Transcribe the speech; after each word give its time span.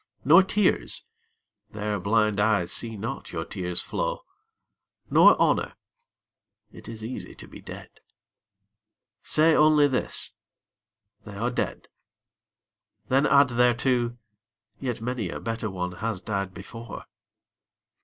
Nor 0.25 0.41
tears. 0.41 1.05
Their 1.69 1.99
blind 1.99 2.39
eyes 2.39 2.71
see 2.71 2.97
not 2.97 3.31
your 3.31 3.45
tears 3.45 3.83
flow. 3.83 4.23
Nor 5.11 5.39
honour. 5.39 5.75
It 6.71 6.87
is 6.89 7.03
easy 7.03 7.35
to 7.35 7.47
be 7.47 7.61
dead. 7.61 7.99
Say 9.21 9.53
only 9.55 9.87
this," 9.87 10.33
They 11.23 11.35
are 11.37 11.51
dead." 11.51 11.87
Then 13.09 13.27
add 13.27 13.49
thereto," 13.49 14.17
Yet 14.79 15.01
many 15.01 15.29
a 15.29 15.39
better 15.39 15.69
one 15.69 15.91
has 15.91 16.19
died 16.19 16.51
before." 16.51 17.05